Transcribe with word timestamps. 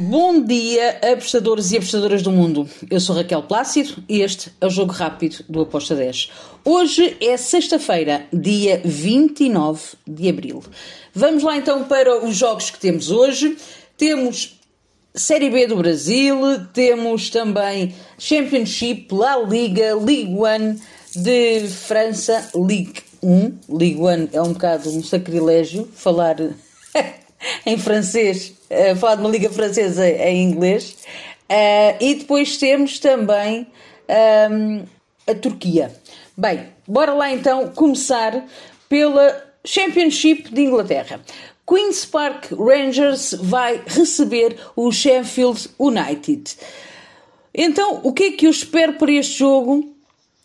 Bom 0.00 0.44
dia, 0.44 1.00
apostadores 1.12 1.72
e 1.72 1.76
apostadoras 1.76 2.22
do 2.22 2.30
mundo. 2.30 2.70
Eu 2.88 3.00
sou 3.00 3.16
Raquel 3.16 3.42
Plácido 3.42 4.00
e 4.08 4.20
este 4.20 4.52
é 4.60 4.66
o 4.68 4.70
Jogo 4.70 4.92
Rápido 4.92 5.44
do 5.48 5.62
Aposta 5.62 5.96
10. 5.96 6.30
Hoje 6.64 7.16
é 7.20 7.36
sexta-feira, 7.36 8.24
dia 8.32 8.80
29 8.84 9.96
de 10.06 10.28
abril. 10.28 10.62
Vamos 11.12 11.42
lá 11.42 11.56
então 11.56 11.82
para 11.82 12.24
os 12.24 12.36
jogos 12.36 12.70
que 12.70 12.78
temos 12.78 13.10
hoje. 13.10 13.56
Temos 13.96 14.60
Série 15.12 15.50
B 15.50 15.66
do 15.66 15.74
Brasil, 15.74 16.38
temos 16.72 17.28
também 17.28 17.92
Championship, 18.16 19.12
La 19.12 19.36
Liga, 19.36 19.94
Ligue 20.00 20.32
1 20.32 20.78
de 21.22 21.66
França, 21.66 22.48
Ligue 22.54 23.02
1. 23.20 23.52
Ligue 23.76 24.00
1 24.00 24.28
é 24.32 24.40
um 24.40 24.52
bocado 24.52 24.90
um 24.90 25.02
sacrilégio 25.02 25.88
falar 25.92 26.36
em 27.64 27.78
francês, 27.78 28.54
uh, 28.70 28.96
falar 28.96 29.16
de 29.16 29.20
uma 29.22 29.30
liga 29.30 29.50
francesa 29.50 30.08
em 30.08 30.42
inglês. 30.42 30.96
Uh, 31.50 31.96
e 32.00 32.14
depois 32.16 32.56
temos 32.56 32.98
também 32.98 33.66
um, 34.50 34.84
a 35.26 35.34
Turquia. 35.34 35.94
Bem, 36.36 36.68
bora 36.86 37.12
lá 37.12 37.32
então 37.32 37.68
começar 37.70 38.44
pela 38.88 39.44
Championship 39.64 40.52
de 40.52 40.62
Inglaterra. 40.62 41.20
Queen's 41.66 42.04
Park 42.04 42.52
Rangers 42.52 43.34
vai 43.40 43.82
receber 43.86 44.56
o 44.74 44.90
Sheffield 44.90 45.68
United. 45.78 46.56
Então, 47.54 48.00
o 48.02 48.12
que 48.12 48.24
é 48.24 48.32
que 48.32 48.46
eu 48.46 48.50
espero 48.50 48.94
para 48.94 49.12
este 49.12 49.38
jogo 49.38 49.94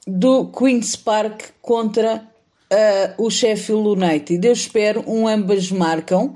do 0.05 0.47
Queen's 0.47 0.95
Park 0.95 1.43
contra 1.61 2.27
uh, 2.73 3.23
o 3.23 3.29
Sheffield 3.29 3.87
United? 3.89 4.45
Eu 4.45 4.53
espero 4.53 5.03
um 5.07 5.27
ambas 5.27 5.71
marcam. 5.71 6.33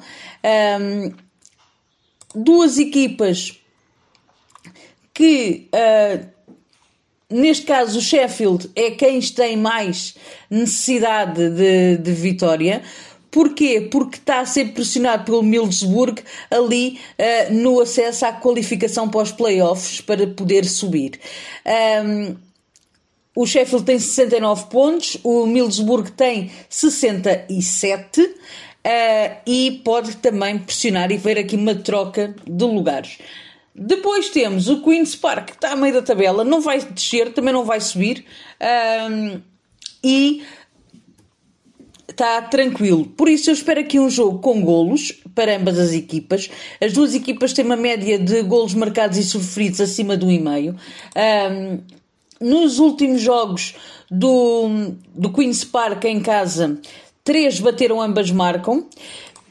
Um, 0.80 1.12
duas 2.36 2.78
equipas 2.78 3.60
que 5.14 5.68
uh, 5.74 6.28
neste 7.30 7.66
caso 7.66 7.98
o 7.98 8.02
Sheffield 8.02 8.70
é 8.76 8.92
quem 8.92 9.20
tem 9.20 9.58
mais 9.58 10.16
necessidade 10.50 11.50
de, 11.50 11.98
de 11.98 12.12
vitória. 12.12 12.82
Porquê? 13.30 13.88
Porque 13.92 14.18
está 14.18 14.40
a 14.40 14.46
ser 14.46 14.74
pressionado 14.74 15.26
pelo 15.26 15.44
Middlesbrough 15.44 16.16
ali 16.50 17.00
uh, 17.20 17.54
no 17.54 17.80
acesso 17.80 18.26
à 18.26 18.32
qualificação 18.32 19.10
para 19.10 19.22
os 19.22 19.32
playoffs 19.32 20.02
para 20.02 20.26
poder 20.28 20.66
subir. 20.66 21.20
Um, 22.04 22.47
o 23.38 23.46
Sheffield 23.46 23.86
tem 23.86 24.00
69 24.00 24.66
pontos, 24.66 25.16
o 25.24 25.46
Middlesbrough 25.46 26.10
tem 26.10 26.52
67 26.68 28.22
uh, 28.22 28.32
e 29.46 29.80
pode 29.86 30.18
também 30.18 30.58
pressionar 30.58 31.12
e 31.12 31.18
ver 31.18 31.38
aqui 31.38 31.56
uma 31.56 31.76
troca 31.76 32.36
de 32.44 32.66
lugares. 32.66 33.20
Depois 33.76 34.30
temos 34.30 34.68
o 34.68 34.82
Queen's 34.82 35.16
Park, 35.16 35.50
que 35.50 35.52
está 35.52 35.74
a 35.74 35.76
meio 35.76 35.94
da 35.94 36.02
tabela, 36.02 36.44
não 36.44 36.62
vai 36.62 36.82
descer, 36.82 37.32
também 37.32 37.54
não 37.54 37.64
vai 37.64 37.80
subir. 37.80 38.26
Um, 39.08 39.40
e 40.04 40.42
está 42.10 42.42
tranquilo. 42.42 43.06
Por 43.06 43.30
isso 43.30 43.52
eu 43.52 43.54
espero 43.54 43.82
aqui 43.82 44.00
um 44.00 44.10
jogo 44.10 44.40
com 44.40 44.64
golos 44.64 45.12
para 45.36 45.58
ambas 45.58 45.78
as 45.78 45.94
equipas. 45.94 46.50
As 46.82 46.92
duas 46.92 47.14
equipas 47.14 47.54
têm 47.54 47.64
uma 47.64 47.76
média 47.76 48.18
de 48.18 48.42
golos 48.42 48.74
marcados 48.74 49.16
e 49.20 49.24
sofridos 49.24 49.80
acima 49.80 50.18
do 50.18 50.26
1,5. 50.26 50.74
Um, 50.74 51.98
nos 52.40 52.80
últimos 52.80 53.22
jogos 53.22 53.76
do, 54.10 54.94
do 55.14 55.32
Queen's 55.32 55.64
Park 55.64 56.06
em 56.06 56.20
casa, 56.20 56.80
três 57.24 57.60
bateram, 57.60 58.02
ambas 58.02 58.32
marcam. 58.32 58.88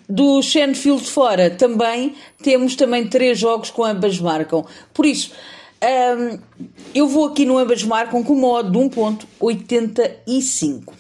Do 0.09 0.41
Shenfield 0.41 1.05
fora 1.05 1.51
também 1.51 2.15
temos 2.43 2.77
também 2.77 3.09
três 3.09 3.39
jogos 3.39 3.71
com 3.71 3.85
ambas 3.85 4.21
marcam. 4.21 4.65
Por 4.95 5.05
isso, 5.05 5.33
um, 5.83 6.39
eu 6.95 7.09
vou 7.09 7.27
aqui 7.27 7.45
no 7.45 7.59
ambas 7.59 7.83
marcam 7.83 8.23
com 8.23 8.35
modo 8.35 8.71
de 8.71 8.79
1.85. 8.79 10.95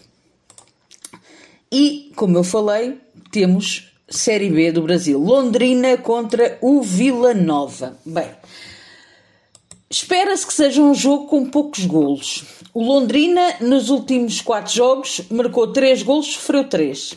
E, 1.70 2.12
como 2.14 2.36
eu 2.36 2.44
falei, 2.44 2.98
temos 3.30 3.92
Série 4.08 4.50
B 4.50 4.70
do 4.70 4.82
Brasil. 4.82 5.18
Londrina 5.18 5.96
contra 5.96 6.58
o 6.60 6.82
Vila 6.82 7.34
Nova. 7.34 7.96
Bem, 8.04 8.28
espera-se 9.90 10.46
que 10.46 10.52
seja 10.52 10.80
um 10.82 10.94
jogo 10.94 11.26
com 11.26 11.48
poucos 11.48 11.84
golos. 11.86 12.44
O 12.74 12.82
Londrina, 12.82 13.56
nos 13.60 13.90
últimos 13.90 14.40
quatro 14.40 14.72
jogos, 14.72 15.22
marcou 15.30 15.72
três 15.72 16.02
golos, 16.02 16.34
sofreu 16.34 16.64
três. 16.64 17.14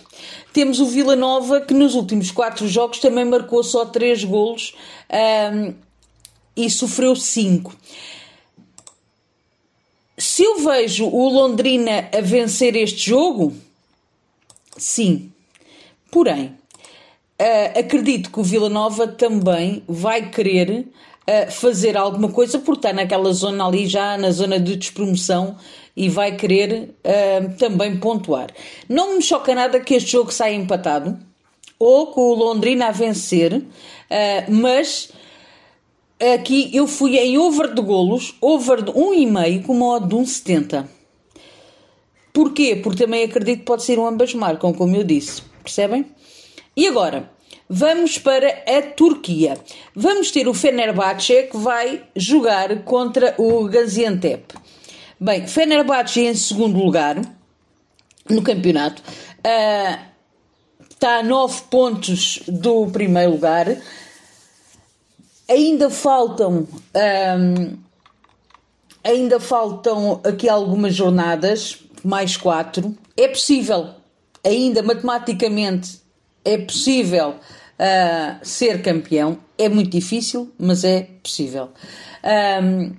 Temos 0.54 0.80
o 0.80 0.86
Vila 0.86 1.16
Nova, 1.16 1.62
que 1.62 1.74
nos 1.74 1.96
últimos 1.96 2.32
quatro 2.32 2.68
jogos 2.68 3.00
também 3.00 3.26
marcou 3.26 3.64
só 3.64 3.86
três 3.86 4.24
golos 4.24 4.74
um, 5.54 5.74
e 6.56 6.70
sofreu 6.70 7.16
cinco. 7.16 7.76
Se 10.18 10.44
eu 10.44 10.60
vejo 10.60 11.06
o 11.08 11.30
Londrina 11.30 12.10
a 12.14 12.22
vencer 12.22 12.76
este 12.76 13.10
jogo, 13.10 13.54
Sim. 14.80 15.32
Porém, 16.10 16.56
uh, 17.40 17.80
acredito 17.80 18.32
que 18.32 18.40
o 18.40 18.44
Vila 18.44 18.70
Nova 18.70 19.08
também 19.08 19.84
vai 19.88 20.30
querer 20.30 20.88
uh, 21.30 21.52
fazer 21.52 21.96
alguma 21.96 22.30
coisa 22.30 22.58
porque 22.58 22.80
está 22.80 22.94
naquela 22.94 23.32
zona 23.32 23.68
ali 23.68 23.88
já 23.88 24.18
na 24.18 24.32
zona 24.32 24.60
de 24.60 24.76
despromoção 24.76 25.56
e 25.96 26.10
vai 26.10 26.36
querer 26.36 26.96
uh, 27.04 27.58
também 27.58 27.98
pontuar. 27.98 28.50
Não 28.88 29.16
me 29.16 29.22
choca 29.22 29.54
nada 29.54 29.80
que 29.80 29.94
este 29.94 30.12
jogo 30.12 30.32
saia 30.32 30.56
empatado 30.56 31.20
ou 31.78 32.08
com 32.08 32.22
o 32.22 32.36
Londrina 32.36 32.88
a 32.88 32.92
vencer, 32.92 33.64
mas 34.50 35.14
aqui 36.36 36.70
eu 36.76 36.86
fui 36.86 37.18
em 37.18 37.38
over 37.38 37.74
de 37.74 37.82
golos, 37.82 38.36
over 38.42 38.82
de 38.82 38.92
1,5 38.92 39.64
com 39.66 39.74
modo 39.76 40.06
de 40.06 40.16
1,70. 40.16 40.86
Porquê? 42.34 42.76
Porque 42.76 43.04
também 43.04 43.24
acredito 43.24 43.60
que 43.60 43.66
pode 43.66 43.84
ser 43.84 43.98
um 43.98 44.06
ambas 44.06 44.34
marcam, 44.34 44.74
como 44.74 44.94
eu 44.94 45.06
disse. 45.06 45.42
Percebem? 45.64 46.06
E 46.76 46.88
agora, 46.88 47.30
vamos 47.70 48.18
para 48.18 48.64
a 48.66 48.82
Turquia. 48.82 49.56
Vamos 49.96 50.32
ter 50.32 50.48
o 50.48 50.54
Fenerbahçe 50.56 51.44
que 51.44 51.58
vai 51.58 52.04
jogar 52.16 52.84
contra 52.84 53.36
o 53.38 53.66
Gaziantep. 53.66 54.56
Bem, 55.20 55.46
Fenerbahçe 55.46 56.22
em 56.22 56.34
segundo 56.34 56.80
lugar 56.80 57.22
no 58.28 58.42
campeonato. 58.42 59.04
Uh, 59.40 60.00
está 60.90 61.20
a 61.20 61.24
9 61.24 61.62
pontos 61.70 62.42
do 62.48 62.88
primeiro 62.88 63.32
lugar. 63.32 63.68
Ainda 65.48 65.90
faltam. 65.90 66.68
Um, 66.96 67.78
ainda 69.04 69.40
faltam 69.40 70.22
aqui 70.24 70.50
algumas 70.50 70.96
jornadas 70.96 71.84
mais 72.04 72.36
4. 72.36 72.98
É 73.16 73.28
possível, 73.28 73.90
ainda 74.44 74.82
matematicamente, 74.82 76.02
é 76.46 76.58
possível 76.58 77.36
uh, 77.80 78.40
ser 78.44 78.82
campeão. 78.82 79.38
É 79.58 79.70
muito 79.70 79.90
difícil, 79.90 80.52
mas 80.60 80.84
é 80.84 81.08
possível. 81.24 81.70
Um, 82.62 82.94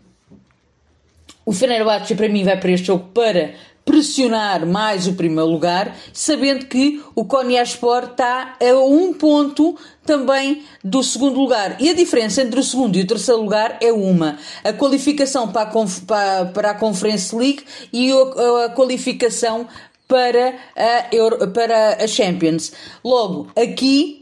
o 1.44 1.52
Fenerbahçe 1.52 2.14
para 2.14 2.28
mim 2.28 2.44
vai 2.44 2.58
para 2.58 2.70
este 2.70 2.86
jogo 2.86 3.08
para 3.12 3.54
pressionar 3.84 4.64
mais 4.66 5.06
o 5.08 5.14
primeiro 5.14 5.50
lugar, 5.50 5.96
sabendo 6.12 6.66
que 6.66 7.02
o 7.14 7.24
Konyaspor 7.24 8.04
está 8.04 8.56
a 8.60 8.78
um 8.84 9.12
ponto 9.12 9.76
também 10.04 10.62
do 10.84 11.02
segundo 11.02 11.40
lugar. 11.40 11.76
E 11.80 11.88
a 11.88 11.94
diferença 11.94 12.42
entre 12.42 12.60
o 12.60 12.62
segundo 12.62 12.96
e 12.96 13.02
o 13.02 13.06
terceiro 13.06 13.42
lugar 13.42 13.78
é 13.80 13.92
uma. 13.92 14.38
A 14.62 14.72
qualificação 14.72 15.48
para 15.48 15.62
a, 15.62 15.86
para, 16.06 16.44
para 16.46 16.70
a 16.70 16.74
Conference 16.74 17.34
League 17.34 17.64
e 17.92 18.12
a, 18.12 18.66
a 18.66 18.68
qualificação 18.68 19.66
para 20.06 20.54
a, 20.76 21.06
Euro, 21.12 21.48
para 21.48 22.04
a 22.04 22.06
Champions. 22.06 22.72
Logo, 23.02 23.48
aqui 23.56 24.19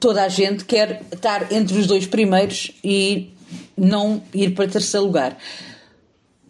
toda 0.00 0.22
a 0.22 0.28
gente 0.28 0.64
quer 0.64 1.02
estar 1.12 1.52
entre 1.52 1.78
os 1.78 1.86
dois 1.86 2.06
primeiros 2.06 2.70
e 2.82 3.30
não 3.76 4.22
ir 4.34 4.54
para 4.54 4.68
terceiro 4.68 5.06
lugar. 5.06 5.36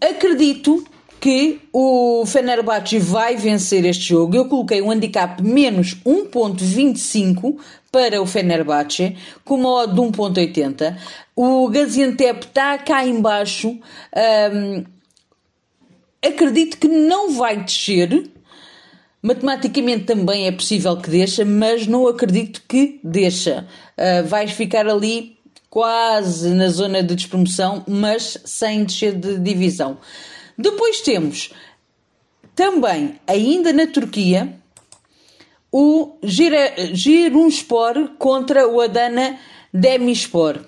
Acredito 0.00 0.84
que 1.20 1.60
o 1.72 2.24
Fenerbahçe 2.26 2.98
vai 2.98 3.36
vencer 3.36 3.84
este 3.84 4.10
jogo. 4.10 4.36
Eu 4.36 4.48
coloquei 4.48 4.80
um 4.80 4.90
handicap 4.90 5.42
menos 5.42 5.96
1.25 6.04 7.56
para 7.90 8.22
o 8.22 8.26
Fenerbahçe, 8.26 9.16
com 9.44 9.56
uma 9.56 9.82
odd 9.82 9.94
de 9.94 10.00
1.80. 10.00 10.96
O 11.34 11.68
Gaziantep 11.68 12.46
está 12.46 12.78
cá 12.78 13.04
embaixo. 13.04 13.78
Um, 14.52 14.84
acredito 16.24 16.78
que 16.78 16.88
não 16.88 17.32
vai 17.32 17.56
descer. 17.64 18.30
Matematicamente 19.20 20.04
também 20.04 20.46
é 20.46 20.52
possível 20.52 20.96
que 20.96 21.10
deixa, 21.10 21.44
mas 21.44 21.86
não 21.86 22.06
acredito 22.06 22.62
que 22.68 23.00
deixa. 23.02 23.66
Uh, 23.96 24.26
vais 24.26 24.52
ficar 24.52 24.86
ali 24.86 25.36
quase 25.68 26.50
na 26.50 26.68
zona 26.68 27.02
de 27.02 27.14
despromoção, 27.14 27.84
mas 27.86 28.38
sem 28.44 28.84
descer 28.84 29.14
de 29.14 29.38
divisão. 29.38 29.98
Depois 30.56 31.00
temos 31.00 31.50
também, 32.54 33.20
ainda 33.26 33.72
na 33.72 33.86
Turquia, 33.86 34.58
o 35.70 36.16
Girunspor 36.22 38.10
contra 38.18 38.66
o 38.66 38.80
Adana 38.80 39.38
Demispor. 39.72 40.58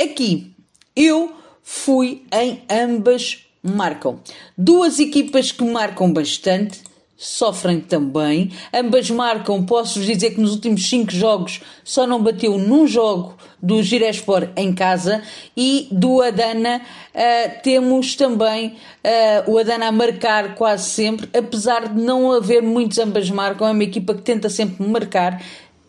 Aqui 0.00 0.52
eu 0.96 1.32
fui 1.62 2.24
em 2.32 2.62
ambas 2.68 3.46
marcam. 3.62 4.20
Duas 4.56 4.98
equipas 4.98 5.52
que 5.52 5.62
marcam 5.62 6.12
bastante, 6.12 6.82
sofrem 7.20 7.80
também. 7.80 8.50
Ambas 8.72 9.10
marcam, 9.10 9.62
posso-vos 9.62 10.06
dizer 10.06 10.30
que 10.30 10.40
nos 10.40 10.52
últimos 10.52 10.88
5 10.88 11.12
jogos 11.12 11.60
só 11.84 12.06
não 12.06 12.22
bateu 12.22 12.56
num 12.56 12.86
jogo 12.86 13.36
do 13.62 13.82
Girespor 13.82 14.48
em 14.56 14.72
casa 14.72 15.22
e 15.54 15.86
do 15.92 16.22
Adana 16.22 16.80
uh, 16.80 17.62
temos 17.62 18.16
também 18.16 18.68
uh, 19.04 19.50
o 19.50 19.58
Adana 19.58 19.88
a 19.88 19.92
marcar 19.92 20.54
quase 20.54 20.88
sempre, 20.88 21.28
apesar 21.38 21.90
de 21.90 22.00
não 22.00 22.32
haver 22.32 22.62
muitos 22.62 22.98
ambas 22.98 23.28
marcam, 23.28 23.68
é 23.68 23.72
uma 23.72 23.84
equipa 23.84 24.14
que 24.14 24.22
tenta 24.22 24.48
sempre 24.48 24.82
marcar 24.86 25.42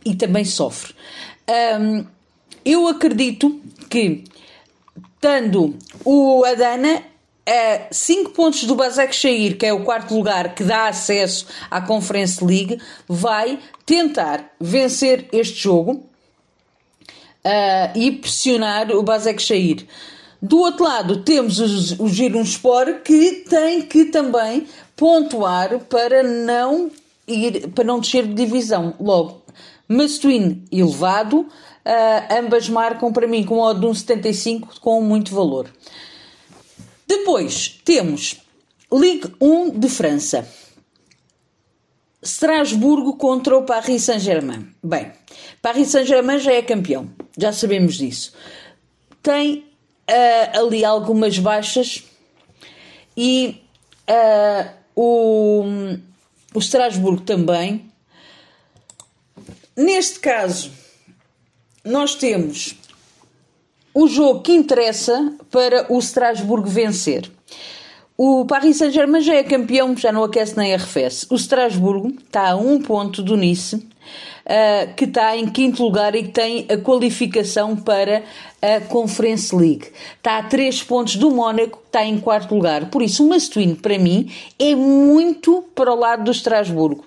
e 0.04 0.13
também 0.13 0.44
sofre. 0.44 0.94
Um, 1.80 2.06
eu 2.66 2.89
acredito 2.89 3.57
que, 3.89 4.25
estando 5.16 5.77
o 6.04 6.44
Adana 6.44 7.04
a 7.45 7.88
5 7.91 8.31
pontos 8.31 8.63
do 8.63 8.75
Basek 8.75 9.15
Shair, 9.15 9.57
que 9.57 9.65
é 9.65 9.73
o 9.73 9.83
quarto 9.83 10.15
lugar 10.15 10.53
que 10.53 10.63
dá 10.63 10.88
acesso 10.88 11.47
à 11.69 11.81
Conference 11.81 12.43
League, 12.43 12.79
vai 13.07 13.59
tentar 13.85 14.51
vencer 14.59 15.27
este 15.31 15.61
jogo 15.61 15.93
uh, 17.45 17.97
e 17.97 18.11
pressionar 18.11 18.91
o 18.91 19.03
Basek 19.03 19.41
Shair. 19.41 19.85
Do 20.41 20.59
outro 20.59 20.83
lado, 20.83 21.23
temos 21.23 21.59
o, 21.99 22.03
o 22.03 22.09
Gironspor 22.09 23.01
que 23.03 23.43
tem 23.47 23.83
que 23.83 24.05
também 24.05 24.67
pontuar 24.95 25.79
para 25.81 26.23
não 26.23 26.91
ir 27.27 27.69
para 27.69 27.83
não 27.83 27.99
descer 27.99 28.25
de 28.25 28.33
divisão. 28.33 28.93
Logo, 28.99 29.41
Mastuin 29.88 30.63
elevado, 30.71 31.41
uh, 31.41 32.39
ambas 32.39 32.69
marcam 32.69 33.11
para 33.11 33.27
mim 33.27 33.43
com 33.43 33.57
um 33.57 33.61
odd 33.61 33.79
de 33.79 33.88
1,75 33.88 34.79
com 34.79 35.01
muito 35.01 35.33
valor. 35.33 35.67
Depois 37.12 37.78
temos 37.84 38.38
Ligue 38.90 39.36
1 39.42 39.78
de 39.78 39.90
França. 39.90 40.48
Strasburgo 42.24 43.18
contra 43.18 43.58
o 43.58 43.63
Paris 43.63 44.04
Saint-Germain. 44.04 44.74
Bem, 44.81 45.12
Paris 45.62 45.90
Saint-Germain 45.90 46.40
já 46.40 46.54
é 46.54 46.62
campeão, 46.62 47.12
já 47.38 47.52
sabemos 47.52 47.96
disso. 47.98 48.34
Tem 49.22 49.58
uh, 50.10 50.60
ali 50.62 50.86
algumas 50.86 51.38
baixas 51.38 52.02
e 53.18 53.62
uh, 54.10 54.72
o, 54.96 55.66
o 56.54 56.60
Strasburgo 56.60 57.24
também. 57.24 57.92
Neste 59.75 60.18
caso, 60.22 60.72
nós 61.84 62.16
temos 62.16 62.78
o 63.93 64.07
jogo 64.07 64.41
que 64.41 64.53
interessa 64.53 65.33
para 65.49 65.85
o 65.91 65.99
Strasbourg 65.99 66.69
vencer. 66.69 67.29
O 68.17 68.45
Paris 68.45 68.77
Saint-Germain 68.77 69.21
já 69.21 69.35
é 69.35 69.43
campeão, 69.43 69.95
já 69.97 70.11
não 70.11 70.23
aquece 70.23 70.55
nem 70.55 70.73
arrefece. 70.73 71.25
O 71.29 71.35
Strasbourg 71.35 72.15
está 72.23 72.51
a 72.51 72.55
um 72.55 72.79
ponto 72.79 73.23
do 73.23 73.35
Nice, 73.35 73.75
uh, 73.75 74.93
que 74.95 75.05
está 75.05 75.35
em 75.35 75.47
quinto 75.47 75.83
lugar 75.83 76.13
e 76.15 76.23
que 76.23 76.29
tem 76.29 76.67
a 76.69 76.77
qualificação 76.77 77.75
para 77.75 78.23
a 78.61 78.79
Conference 78.81 79.55
League. 79.55 79.88
Está 80.17 80.38
a 80.38 80.43
três 80.43 80.83
pontos 80.83 81.15
do 81.15 81.31
Mónaco, 81.31 81.79
que 81.79 81.88
está 81.88 82.05
em 82.05 82.19
quarto 82.19 82.53
lugar. 82.53 82.89
Por 82.91 83.01
isso, 83.01 83.25
o 83.25 83.29
Mastuino, 83.29 83.75
para 83.75 83.97
mim, 83.97 84.31
é 84.59 84.75
muito 84.75 85.63
para 85.73 85.91
o 85.91 85.97
lado 85.97 86.25
do 86.25 86.31
Strasbourg. 86.31 87.01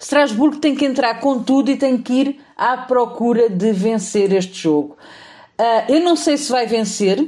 Strasbourg 0.00 0.58
tem 0.58 0.74
que 0.74 0.84
entrar 0.84 1.20
com 1.20 1.42
tudo 1.42 1.70
e 1.70 1.76
tem 1.76 1.96
que 1.96 2.12
ir 2.12 2.40
à 2.56 2.76
procura 2.76 3.48
de 3.48 3.72
vencer 3.72 4.32
este 4.32 4.62
jogo. 4.62 4.96
Uh, 5.58 5.92
eu 5.92 6.00
não 6.00 6.16
sei 6.16 6.36
se 6.36 6.50
vai 6.50 6.66
vencer. 6.66 7.26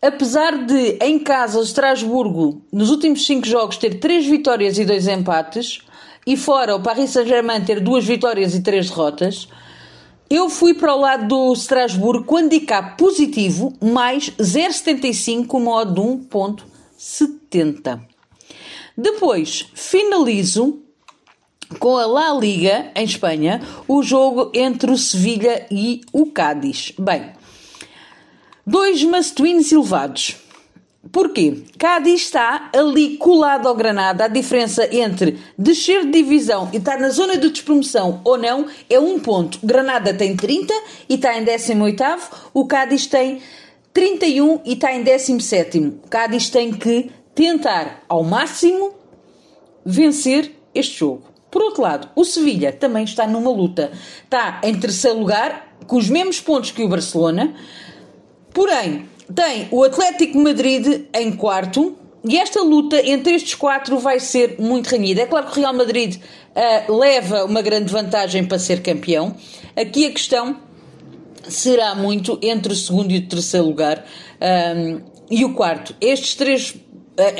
Apesar 0.00 0.64
de, 0.64 0.98
em 1.02 1.18
casa, 1.18 1.58
o 1.58 1.62
Estrasburgo, 1.62 2.62
nos 2.72 2.90
últimos 2.90 3.26
5 3.26 3.46
jogos, 3.46 3.76
ter 3.76 3.98
3 3.98 4.26
vitórias 4.26 4.78
e 4.78 4.84
2 4.84 5.08
empates, 5.08 5.80
e 6.26 6.36
fora 6.36 6.76
o 6.76 6.82
Paris 6.82 7.10
Saint-Germain 7.10 7.64
ter 7.64 7.80
2 7.80 8.04
vitórias 8.04 8.54
e 8.54 8.62
3 8.62 8.88
derrotas, 8.88 9.48
eu 10.28 10.48
fui 10.48 10.74
para 10.74 10.94
o 10.94 11.00
lado 11.00 11.28
do 11.28 11.52
Estrasburgo 11.52 12.24
com 12.24 12.36
handicap 12.36 12.98
positivo, 12.98 13.72
mais 13.80 14.30
0,75, 14.30 15.60
modo 15.60 15.94
de 15.94 16.00
1,70. 16.00 18.00
Depois, 18.96 19.68
finalizo 19.74 20.82
com 21.78 21.96
a 21.96 22.06
La 22.06 22.32
Liga, 22.32 22.90
em 22.94 23.04
Espanha, 23.04 23.60
o 23.86 24.02
jogo 24.02 24.50
entre 24.54 24.90
o 24.90 24.96
Sevilha 24.96 25.66
e 25.70 26.00
o 26.12 26.26
Cádiz. 26.26 26.92
Bem, 26.98 27.32
dois 28.66 29.02
must-wins 29.02 29.72
elevados. 29.72 30.36
Porquê? 31.12 31.62
Cádiz 31.78 32.22
está 32.22 32.70
ali 32.74 33.16
colado 33.16 33.68
ao 33.68 33.74
Granada. 33.74 34.24
A 34.24 34.28
diferença 34.28 34.88
entre 34.94 35.38
descer 35.56 36.04
de 36.04 36.10
divisão 36.10 36.68
e 36.72 36.78
estar 36.78 36.98
na 36.98 37.10
zona 37.10 37.36
de 37.36 37.50
despromoção 37.50 38.20
ou 38.24 38.36
não 38.36 38.66
é 38.90 38.98
um 38.98 39.18
ponto. 39.18 39.58
Granada 39.62 40.12
tem 40.12 40.36
30 40.36 40.74
e 41.08 41.14
está 41.14 41.38
em 41.38 41.44
18. 41.44 42.04
O 42.52 42.66
Cádiz 42.66 43.06
tem 43.06 43.40
31 43.92 44.60
e 44.64 44.72
está 44.72 44.92
em 44.92 45.02
17. 45.02 45.78
O 45.78 46.08
Cádiz 46.08 46.50
tem 46.50 46.72
que 46.72 47.10
tentar 47.34 48.02
ao 48.08 48.24
máximo 48.24 48.92
vencer 49.84 50.52
este 50.74 50.98
jogo. 50.98 51.35
Por 51.50 51.62
outro 51.62 51.82
lado, 51.82 52.08
o 52.14 52.24
Sevilha 52.24 52.72
também 52.72 53.04
está 53.04 53.26
numa 53.26 53.50
luta. 53.50 53.92
Está 54.24 54.60
em 54.62 54.78
terceiro 54.78 55.18
lugar, 55.18 55.76
com 55.86 55.96
os 55.96 56.08
mesmos 56.08 56.40
pontos 56.40 56.70
que 56.70 56.82
o 56.82 56.88
Barcelona, 56.88 57.54
porém 58.52 59.08
tem 59.34 59.68
o 59.70 59.82
Atlético 59.84 60.38
Madrid 60.38 61.06
em 61.14 61.32
quarto. 61.32 61.96
E 62.28 62.36
esta 62.38 62.60
luta 62.60 63.00
entre 63.08 63.34
estes 63.34 63.54
quatro 63.54 63.98
vai 63.98 64.18
ser 64.18 64.56
muito 64.58 64.88
renhida. 64.88 65.22
É 65.22 65.26
claro 65.26 65.46
que 65.46 65.52
o 65.52 65.60
Real 65.60 65.72
Madrid 65.72 66.16
uh, 66.16 66.92
leva 66.98 67.44
uma 67.44 67.62
grande 67.62 67.92
vantagem 67.92 68.44
para 68.44 68.58
ser 68.58 68.82
campeão. 68.82 69.36
Aqui 69.76 70.06
a 70.06 70.10
questão 70.10 70.56
será 71.48 71.94
muito 71.94 72.38
entre 72.42 72.72
o 72.72 72.76
segundo 72.76 73.12
e 73.12 73.18
o 73.18 73.28
terceiro 73.28 73.66
lugar 73.66 74.04
um, 74.40 74.44
ehm, 74.44 75.00
e 75.30 75.44
o 75.44 75.54
quarto. 75.54 75.94
Estes 76.00 76.34
três 76.34 76.74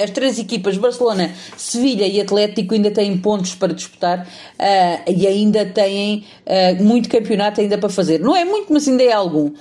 as 0.02 0.11
três 0.11 0.38
equipas, 0.38 0.76
Barcelona, 0.78 1.34
Sevilha 1.56 2.06
e 2.06 2.20
Atlético, 2.20 2.75
ainda 2.75 2.90
têm 2.90 3.17
pontos 3.19 3.55
para 3.55 3.75
disputar 3.75 4.26
uh, 4.26 5.11
e 5.11 5.26
ainda 5.26 5.67
têm 5.67 6.25
uh, 6.46 6.82
muito 6.82 7.08
campeonato 7.08 7.61
ainda 7.61 7.76
para 7.76 7.88
fazer. 7.88 8.19
Não 8.20 8.34
é 8.34 8.44
muito, 8.44 8.73
mas 8.73 8.88
ainda 8.88 9.02
é 9.02 9.12
algum. 9.12 9.49
Uh, 9.49 9.55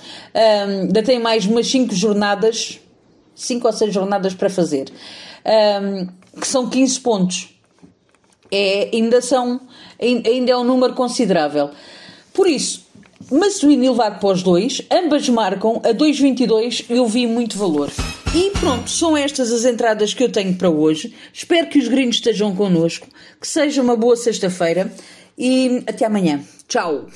ainda 0.82 1.02
têm 1.02 1.18
mais 1.18 1.44
umas 1.44 1.66
5 1.66 1.94
jornadas, 1.94 2.80
5 3.34 3.66
ou 3.66 3.72
6 3.72 3.92
jornadas 3.92 4.34
para 4.34 4.48
fazer, 4.48 4.86
que 6.40 6.46
são 6.46 6.68
15 6.68 7.00
pontos. 7.00 7.50
É, 8.50 8.90
ainda, 8.92 9.20
são, 9.20 9.60
ainda 10.00 10.52
é 10.52 10.56
um 10.56 10.64
número 10.64 10.94
considerável. 10.94 11.70
Por 12.32 12.46
isso, 12.46 12.85
Massuíno 13.30 13.84
elevado 13.84 14.20
para 14.20 14.28
os 14.28 14.42
dois, 14.42 14.82
ambas 14.90 15.28
marcam 15.28 15.80
a 15.84 15.88
2,22 15.88 16.84
eu 16.88 17.06
vi 17.06 17.26
muito 17.26 17.58
valor. 17.58 17.90
E 18.32 18.50
pronto, 18.60 18.88
são 18.88 19.16
estas 19.16 19.50
as 19.50 19.64
entradas 19.64 20.14
que 20.14 20.22
eu 20.22 20.30
tenho 20.30 20.54
para 20.54 20.70
hoje. 20.70 21.12
Espero 21.32 21.66
que 21.68 21.78
os 21.78 21.88
gringos 21.88 22.16
estejam 22.16 22.54
connosco, 22.54 23.08
que 23.40 23.48
seja 23.48 23.82
uma 23.82 23.96
boa 23.96 24.16
sexta-feira 24.16 24.92
e 25.36 25.82
até 25.88 26.06
amanhã. 26.06 26.40
Tchau! 26.68 27.06